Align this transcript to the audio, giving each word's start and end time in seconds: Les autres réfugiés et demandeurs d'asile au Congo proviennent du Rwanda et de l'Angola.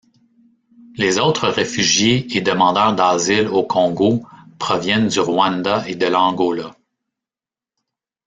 Les 0.95 1.19
autres 1.19 1.47
réfugiés 1.47 2.25
et 2.35 2.41
demandeurs 2.41 2.95
d'asile 2.95 3.47
au 3.49 3.61
Congo 3.61 4.25
proviennent 4.57 5.09
du 5.09 5.19
Rwanda 5.19 5.87
et 5.87 5.93
de 5.93 6.07
l'Angola. 6.07 6.75